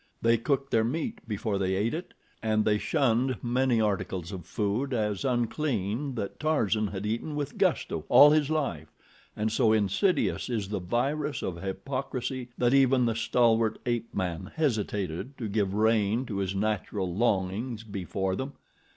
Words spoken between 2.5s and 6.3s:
they shunned many articles of food as unclean